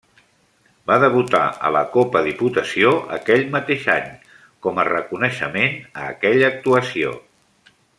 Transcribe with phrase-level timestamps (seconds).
[0.91, 4.09] Va debutar a la Copa Diputació aquell mateix any,
[4.67, 7.17] com a reconeixement a aquella actuació.